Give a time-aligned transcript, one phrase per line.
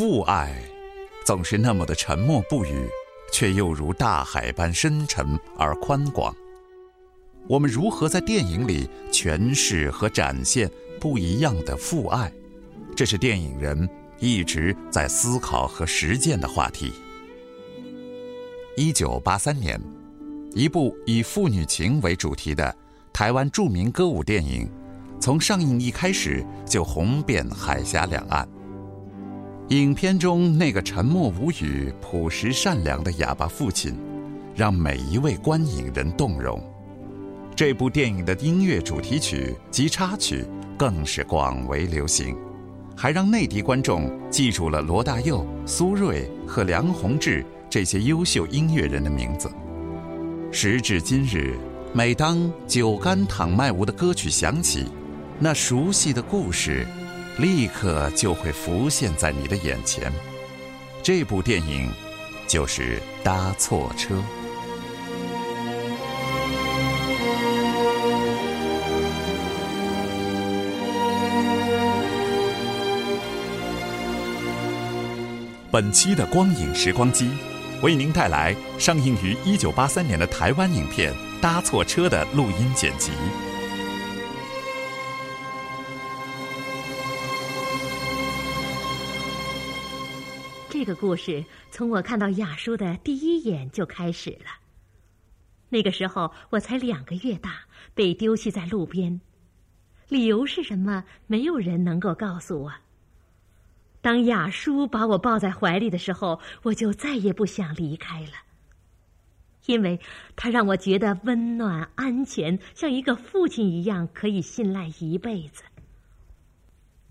[0.00, 0.50] 父爱
[1.26, 2.88] 总是那么的沉默不语，
[3.30, 6.34] 却又如大海般深沉而宽广。
[7.46, 12.32] 我们如何在电影里诠释和展现不一样的父爱？
[12.96, 13.86] 这是电影人
[14.18, 16.94] 一直在思考和实践的话题。
[18.78, 19.78] 一九八三年，
[20.54, 22.74] 一部以父女情为主题的
[23.12, 24.66] 台湾著名歌舞电影，
[25.20, 28.48] 从上映一开始就红遍海峡两岸。
[29.70, 33.96] 影片中那个沉默无语、朴实善良的哑巴父亲，
[34.52, 36.60] 让每一位观影人动容。
[37.54, 40.44] 这部电影的音乐主题曲及插曲
[40.76, 42.36] 更是广为流行，
[42.96, 49.48] 还让内地观众记住了罗大佑、苏芮和梁鸿志这些优秀音乐人的名字。
[50.50, 51.56] 时至今日，
[51.92, 54.86] 每当《酒干倘卖无》的歌曲响起，
[55.38, 56.84] 那熟悉的故事
[57.40, 60.12] 立刻就会浮现在你的眼前。
[61.02, 61.90] 这部电影
[62.46, 64.14] 就是《搭错车》。
[75.72, 77.30] 本期的光影时光机，
[77.80, 83.12] 为您带来上映于一九八三年的台湾影片《搭错车》的录音剪辑。
[90.90, 94.50] 个故事从我看到雅叔的第一眼就开始了。
[95.68, 97.60] 那个时候我才两个月大，
[97.94, 99.20] 被丢弃在路边，
[100.08, 101.04] 理由是什么？
[101.28, 102.72] 没有人能够告诉我。
[104.00, 108.32] 当雅叔把我抱在怀里的时候，我就再也不想离开了，
[109.66, 110.00] 因为
[110.34, 115.62] 他让我觉得温暖、安全，像一个父亲一样，可以信赖一辈子。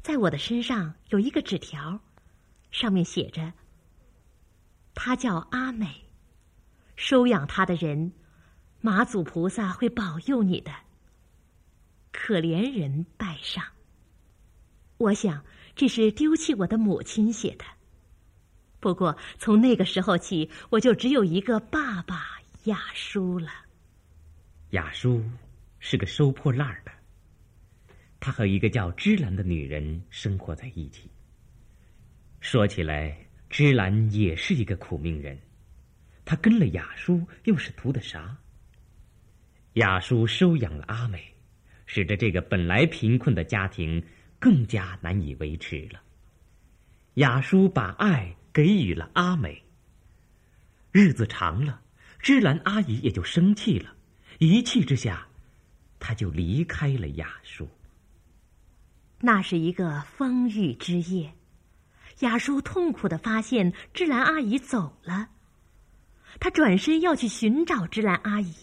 [0.02, 2.02] 在我的身上有一个纸条，
[2.72, 3.54] 上面写着
[5.02, 5.88] ：“她叫阿美，
[6.98, 8.12] 收养她的人，
[8.82, 10.74] 妈祖菩萨会保佑你的。
[12.12, 13.64] 可怜人拜上。”
[15.00, 15.42] 我想。
[15.76, 17.64] 这是丢弃我的母亲写的。
[18.82, 23.48] 不过从那个时候起，我就只有一个爸爸雅叔了。
[24.72, 25.24] 雅叔
[25.80, 26.92] 是个收破烂的，
[28.20, 31.10] 他和一个叫芝兰的女人生活在一起。
[32.42, 33.18] 说起来，
[33.50, 35.40] 芝兰也是一个苦命人，
[36.24, 38.38] 他跟了雅叔又是图的啥？
[39.74, 41.34] 雅叔收养了阿美，
[41.86, 44.04] 使得这个本来贫困的家庭。
[44.42, 46.02] 更加难以维持了。
[47.16, 49.62] 雅叔把爱给予了阿美。
[50.94, 51.82] 日子长了，
[52.20, 53.98] 芝兰阿姨也就生气了，
[54.38, 55.28] 一气之下，
[56.00, 57.68] 她就离开了雅叔。
[59.20, 61.34] 那是一个风雨之夜，
[62.20, 65.30] 雅叔痛苦的发现芝兰阿姨走了，
[66.40, 68.54] 他转身要去寻找芝兰阿姨。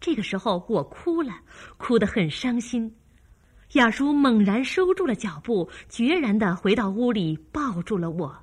[0.00, 1.40] 这个时候，我哭了，
[1.76, 2.96] 哭得很伤心。
[3.72, 8.36] 雅叔猛然收住了脚步，决然的回到屋里，抱住了我。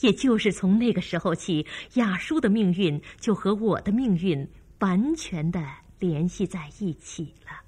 [0.00, 4.46] 也就是从那个时候起，雅叔的命运就和我的命运
[4.80, 5.64] 完全的
[5.98, 7.62] 联系在一起了。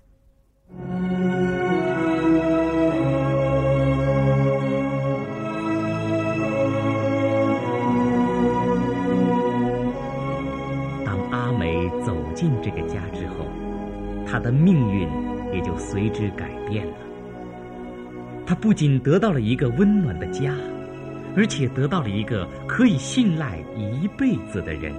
[12.45, 13.47] 进这个家之后，
[14.27, 15.09] 他的命运。
[15.53, 16.95] 也就随之改变了。
[18.45, 20.53] 他不仅得到了一个温暖的家，
[21.37, 24.93] 而且得到了一个可以信赖一辈子的人。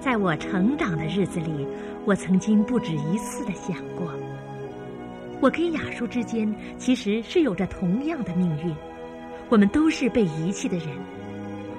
[0.00, 1.66] 在我成长的日子里，
[2.06, 4.10] 我曾经不止一次的想过，
[5.42, 8.74] 我跟雅叔之间其实是有着同样的命运，
[9.52, 10.88] 我们都是被遗弃的人。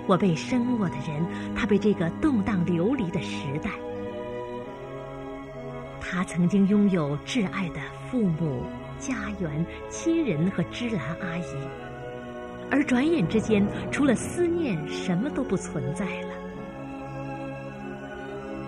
[0.06, 1.26] 我被生我的人，
[1.56, 3.72] 他被这个动荡流离的时代。
[6.00, 7.82] 他曾经拥有挚爱的
[8.12, 8.62] 父母、
[9.00, 11.56] 家园、亲人和芝兰阿姨，
[12.70, 16.30] 而转眼之间，除了思念，什么都不存在了。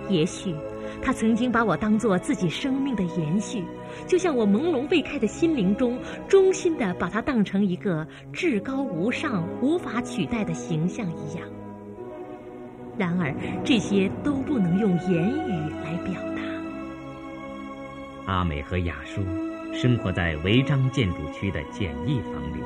[0.10, 0.56] 也许，
[1.00, 3.64] 他曾经把我当做自己生命的延续，
[4.08, 5.98] 就像我朦胧未开的心灵中，
[6.28, 11.48] 衷心的把它当成一个至高无上、无法取代的形象一样。
[12.98, 13.34] 然而，
[13.64, 16.42] 这些都不能用言语来表达。
[18.26, 19.22] 阿美和雅叔
[19.74, 22.62] 生活在违章建筑区的简易房里，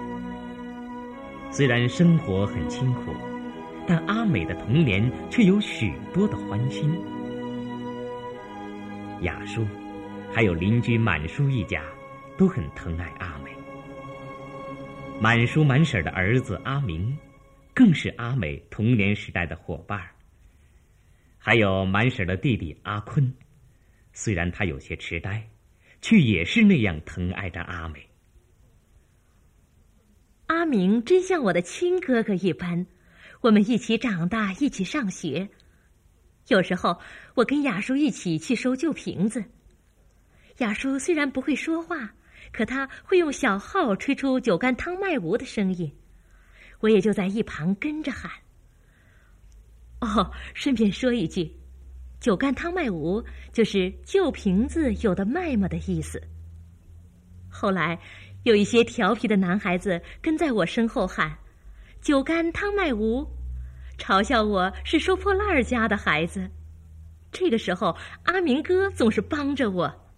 [1.52, 3.12] 虽然生活很清苦，
[3.88, 6.96] 但阿美的童年却有许多的欢欣。
[9.22, 9.66] 雅叔，
[10.32, 11.84] 还有邻居满叔一家，
[12.38, 13.52] 都很疼爱阿美。
[15.20, 17.18] 满叔满婶的儿子阿明，
[17.74, 20.02] 更是阿美童年时代的伙伴
[21.38, 23.34] 还有满婶的弟弟阿坤，
[24.14, 25.50] 虽然他有些痴呆，
[26.00, 28.08] 却也是那样疼爱着阿美。
[30.46, 32.86] 阿明真像我的亲哥哥一般，
[33.42, 35.50] 我们一起长大，一起上学。
[36.48, 37.00] 有时候，
[37.36, 39.44] 我跟雅叔一起去收旧瓶子。
[40.60, 42.14] 雅叔虽然不会说话，
[42.52, 45.92] 可他会用小号吹出酒干汤卖无的声音，
[46.80, 48.32] 我也就在一旁跟着喊。
[50.02, 51.52] 哦，顺便说一句，
[52.20, 56.22] 酒干汤卖无就是旧瓶子有的卖嘛的意思。
[57.50, 58.00] 后来，
[58.44, 61.38] 有一些调皮的男孩子跟在我身后喊
[62.02, 63.26] ：“酒干汤卖无。”
[63.98, 66.50] 嘲笑我是收破烂儿家的孩子，
[67.32, 70.09] 这个时候阿明哥总是帮着我。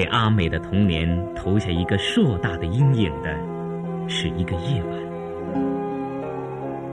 [0.00, 3.36] 给阿美的童年投下一个硕大的阴影的，
[4.08, 4.98] 是一个夜晚。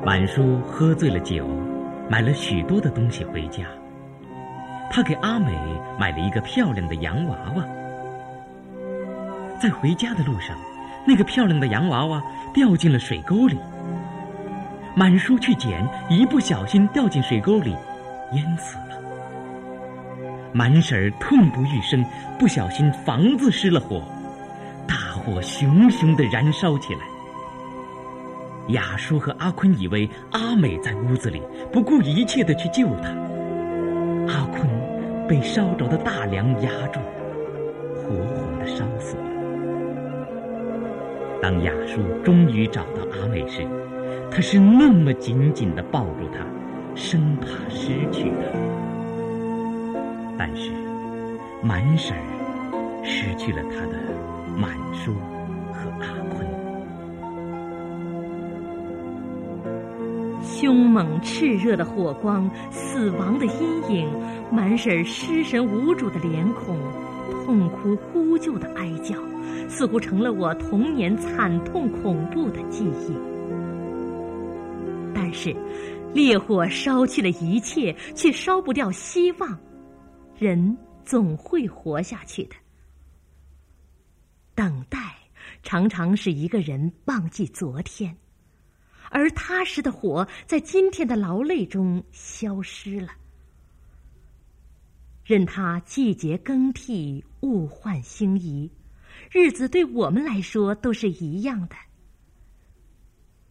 [0.06, 1.48] 满叔喝醉了酒，
[2.10, 3.64] 买了许多的东西回家。
[4.92, 5.58] 他给阿美
[5.98, 7.64] 买了一个漂亮的洋娃娃，
[9.58, 10.58] 在回家的路上，
[11.08, 12.22] 那个漂亮的洋娃娃
[12.54, 13.58] 掉进了水沟里。
[14.98, 17.74] 满叔去捡，一不小心掉进水沟里，
[18.34, 18.98] 淹死了。
[20.58, 22.04] 满婶儿痛不欲生，
[22.40, 24.02] 不小心房子失了火，
[24.88, 27.02] 大火熊熊的燃烧起来。
[28.70, 33.10] 雅叔和阿坤以为阿美在屋子里，不顾一切的去救她。
[34.34, 34.68] 阿坤
[35.28, 37.00] 被烧着的大梁压住，
[37.94, 39.24] 活活的烧死了。
[41.40, 43.64] 当雅叔终于找到阿美时，
[44.32, 46.40] 他是那么紧紧的抱住她，
[46.96, 48.87] 生怕失去她。
[50.38, 50.72] 但是
[51.64, 52.16] 满婶
[53.04, 53.98] 失去了他的
[54.56, 55.14] 满叔
[55.74, 56.48] 和阿坤。
[60.44, 63.52] 凶猛炽热的火光，死亡的阴
[63.90, 64.10] 影，
[64.52, 66.78] 满婶失神无主的脸孔，
[67.46, 69.16] 痛哭呼救的哀叫，
[69.68, 73.14] 似乎成了我童年惨痛恐怖的记忆。
[75.14, 75.56] 但是，
[76.14, 79.58] 烈火烧去了一切，却烧不掉希望。
[80.38, 82.56] 人总会活下去的。
[84.54, 85.16] 等待
[85.64, 88.16] 常常使一个人忘记昨天。
[89.10, 93.14] 而踏实的火在今天的劳累中消失了。
[95.24, 98.70] 任它季节更替，物换星移，
[99.32, 101.76] 日子对我们来说都是一样的。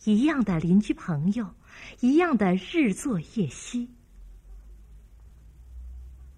[0.05, 1.55] 一样的邻居朋友，
[2.01, 3.89] 一样的日作夜息。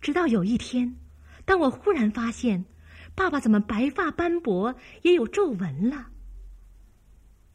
[0.00, 0.96] 直到有一天，
[1.44, 2.64] 当我忽然发现，
[3.14, 6.08] 爸爸怎么白发斑驳，也有皱纹了。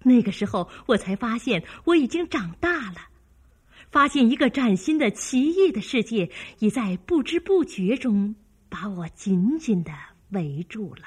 [0.04, 2.98] 那个时候，我才发现我已经长大了，
[3.90, 8.36] 发现一个崭新的、奇异的世界已在不知不觉中
[8.68, 9.94] 把我紧紧的
[10.32, 11.04] 围住了。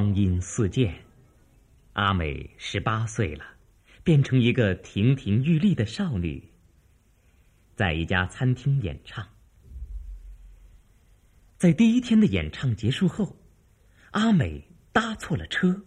[0.00, 1.04] 光阴似箭，
[1.92, 3.44] 阿美十八岁了，
[4.02, 6.42] 变成一个亭亭玉立的少女。
[7.76, 9.28] 在一家餐厅演唱，
[11.58, 13.36] 在第一天的演唱结束后，
[14.12, 15.82] 阿美搭错了车，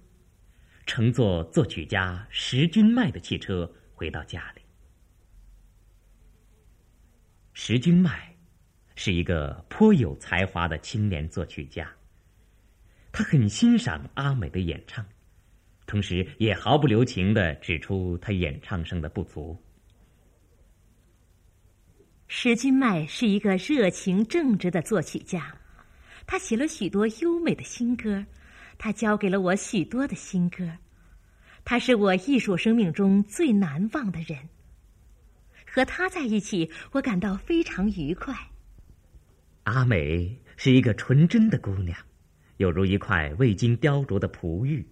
[0.86, 4.62] 乘坐作曲家石君迈的汽车回到家里。
[7.54, 8.36] 石君迈
[8.94, 11.92] 是一个颇有才华的青年作曲家。
[13.14, 15.06] 他很欣赏阿美的演唱，
[15.86, 19.56] 同时也毫不留情的指出她演唱上的不足。
[22.28, 25.56] 石君迈是一个热情正直的作曲家，
[26.26, 28.26] 他写了许多优美的新歌，
[28.80, 30.68] 他教给了我许多的新歌，
[31.64, 34.50] 他是我艺术生命中最难忘的人。
[35.68, 38.36] 和他在一起，我感到非常愉快。
[39.66, 41.96] 阿美是一个纯真的姑娘。
[42.64, 44.88] 有如一块未经雕琢的璞玉，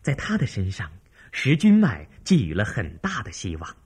[0.00, 0.88] 在他的身上，
[1.32, 3.76] 石君迈寄予了很大的希望。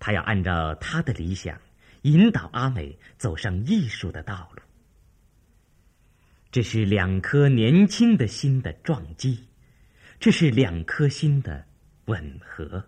[0.00, 1.56] 他要按照他的理想，
[2.02, 4.62] 引导阿美走上艺术的道路。
[6.50, 9.46] 这是两颗年轻的心的撞击，
[10.18, 11.64] 这是两颗心的
[12.06, 12.84] 吻合。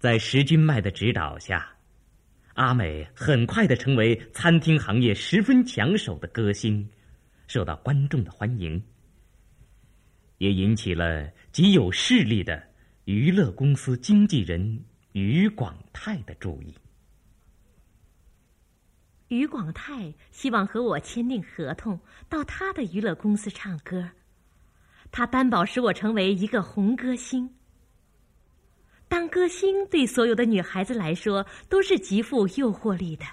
[0.00, 1.76] 在石君迈的指导下，
[2.54, 6.88] 阿美很快的成为餐厅行业十分抢手的歌星，
[7.46, 8.82] 受到观众的欢迎。
[10.38, 12.66] 也引起了极有势力的
[13.04, 14.82] 娱乐公司经纪人
[15.12, 16.74] 于广泰的注意。
[19.28, 24.08] 于广泰希望和我签订合同，到他的娱乐公司唱歌。
[25.10, 27.54] 他担保使我成为一个红歌星。
[29.10, 33.24] 当歌星对所有的女孩子来说都是极富诱惑力的，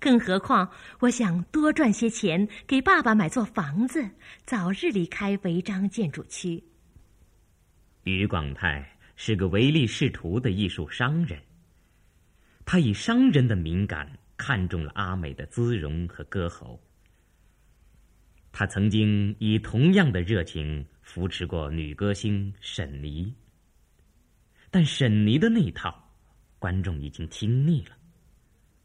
[0.00, 4.08] 更何况我想多赚些钱，给爸爸买座房子，
[4.46, 6.64] 早日离开违章建筑区。
[8.04, 11.38] 于广泰是个唯利是图的艺术商人，
[12.64, 16.80] 他以商人的敏感看中了阿美的姿容和歌喉。
[18.50, 23.34] 他曾经以同样的热情扶持过女歌星沈妮，
[24.72, 25.94] 但沈妮的那套，
[26.58, 27.94] 观众已经听腻了，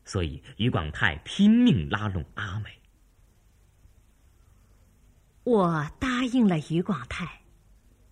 [0.04, 2.69] 所以于广泰拼命拉拢阿美。
[5.45, 7.41] 我答应了于广泰，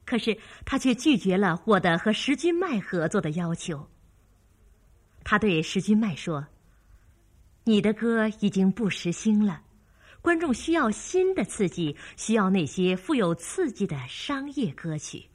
[0.06, 3.86] 可是他却拒绝了我的和石君麦合作的要求。
[5.26, 6.48] 他对石君麦说
[7.66, 9.64] ：“你的歌已经不时兴了。”
[10.24, 15.26] 观众需要新的刺激，需要那些富有刺激的商业歌曲。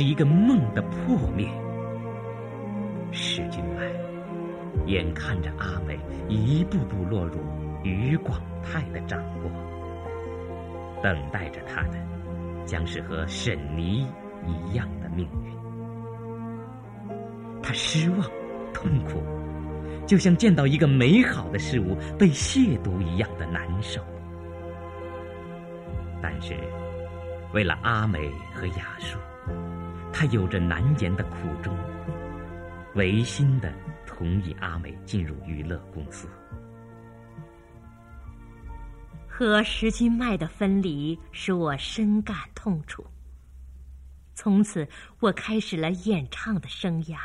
[0.00, 1.46] 是一个梦的破灭。
[3.12, 3.82] 石君迈
[4.86, 7.36] 眼看着阿美一步步落入
[7.84, 9.50] 于广泰的掌握，
[11.02, 11.98] 等待着他的
[12.64, 14.06] 将是和沈妮
[14.46, 15.52] 一样的命运。
[17.62, 18.20] 他失望、
[18.72, 19.22] 痛苦，
[20.06, 24.00] 就像见到一个美好的事物被亵渎一样的难受。
[26.22, 26.54] 但是，
[27.52, 29.18] 为了阿美和雅树。
[30.20, 31.74] 他有着难言的苦衷，
[32.94, 33.72] 违心的
[34.06, 36.28] 同意阿美进入娱乐公司。
[39.26, 43.02] 和石君迈的分离使我深感痛楚。
[44.34, 44.86] 从此，
[45.20, 47.16] 我开始了演唱的生涯。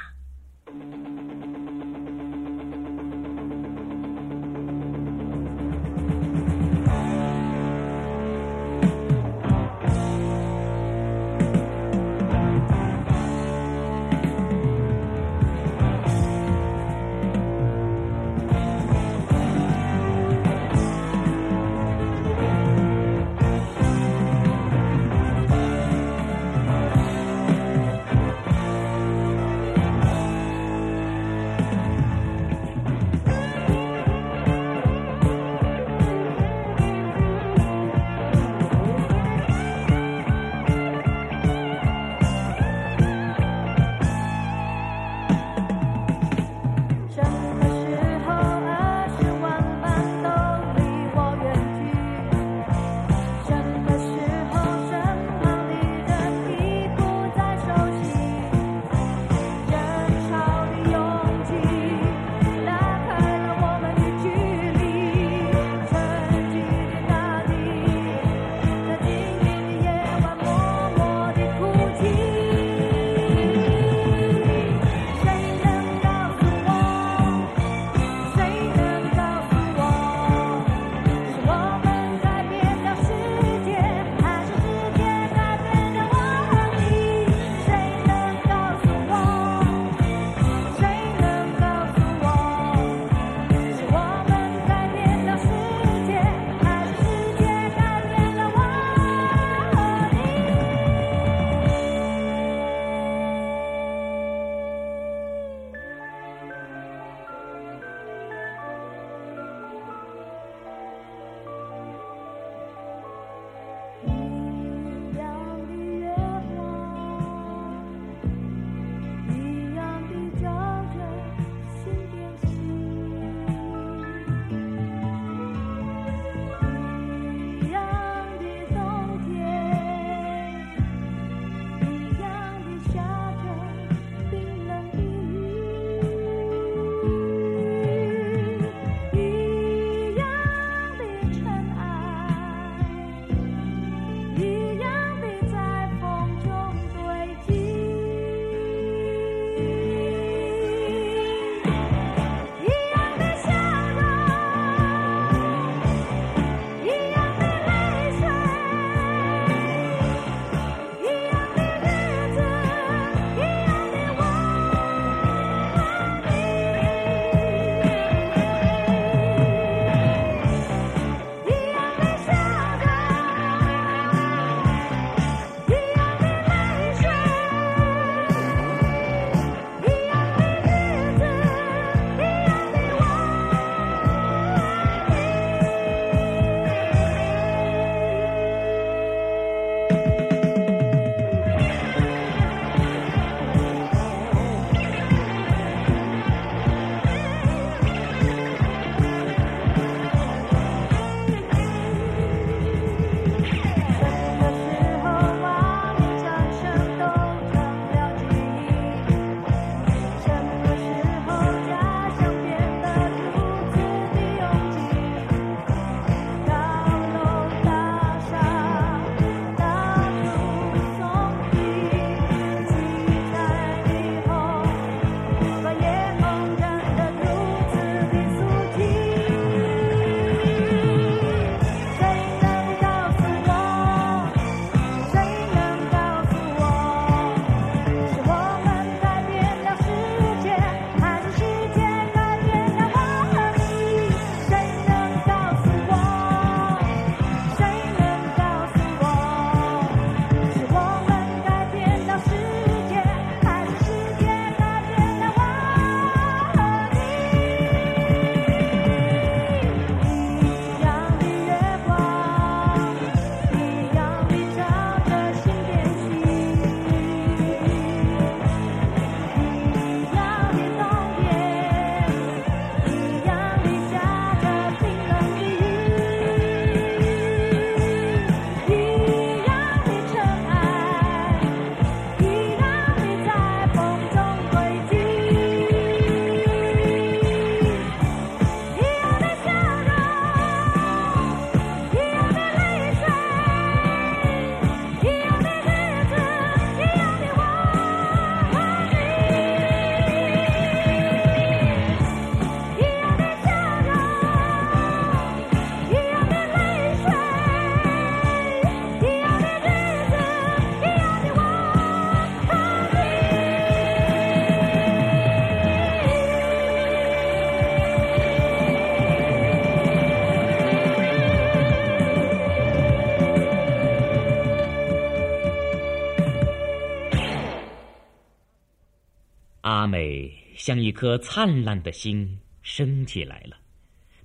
[330.66, 333.56] 像一颗灿烂的星升起来了，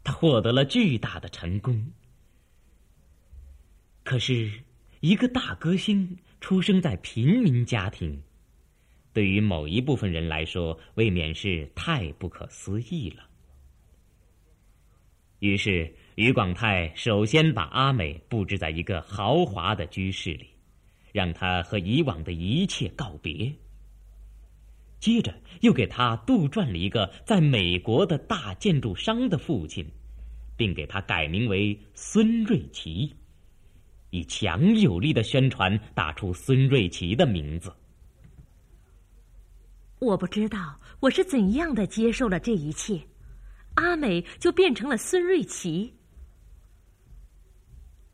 [0.03, 1.93] 他获得了巨大的成功。
[4.03, 4.51] 可是，
[5.01, 8.23] 一个大歌星出生在平民家庭，
[9.13, 13.29] 对于某一部分人来说，未免是太不可思议了。
[15.41, 20.47] 于是，于广泰首先把阿美布置在一个豪华的居室里，
[21.13, 23.53] 让她和以往的一切告别。
[25.01, 29.91] 接着，又给他杜撰了一个在美国的大建筑商的父亲，
[30.57, 33.17] 并给他改名为孙瑞奇，
[34.11, 37.75] 以强有力的宣传打出孙瑞奇的名字。
[40.01, 43.01] 我不知道我是怎样的接受了这一切，
[43.77, 45.95] 阿美就变成了孙瑞奇。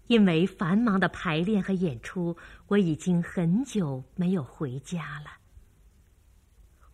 [0.07, 2.37] 因为繁忙的排练和演出，
[2.69, 5.31] 我已经很久没有回家了。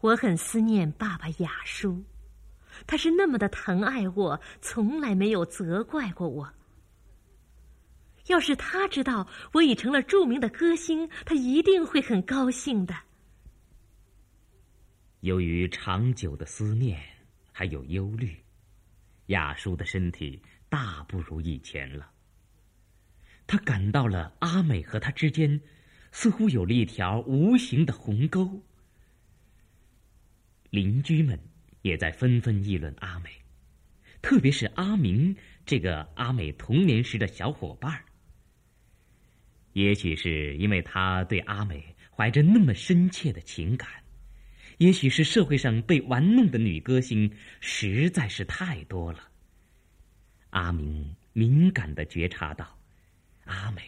[0.02, 2.04] 我很思念爸爸雅叔，
[2.88, 6.52] 他是那么的疼爱我，从来没有责怪过我。
[8.26, 12.92] 要是他知道我已成了著名的歌星，他一定会很高兴的。
[15.20, 17.00] 由于长久的思念
[17.52, 18.36] 还有忧虑，
[19.26, 22.10] 雅叔的身体大不如以前了。
[23.46, 25.60] 他感到了阿美和他之间，
[26.10, 28.60] 似乎有了一条无形的鸿沟。
[30.72, 31.38] 邻居们
[31.82, 33.28] 也在纷纷议论阿美，
[34.22, 38.02] 特别是阿明这个阿美童年时的小伙伴儿。
[39.74, 43.86] 也许是因为他对阿美怀着那么深切的情感，
[44.78, 47.30] 也许是社会上被玩弄的女歌星
[47.60, 49.28] 实在是太多了。
[50.48, 52.78] 阿明敏感的觉察到，
[53.44, 53.82] 阿美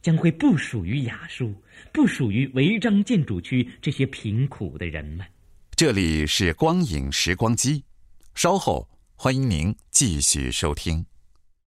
[0.00, 1.54] 将会不属于雅书，
[1.92, 5.26] 不属于违章建筑区这些贫苦的人们。
[5.80, 7.84] 这里是光影时光机，
[8.34, 11.06] 稍后欢迎您继续收听。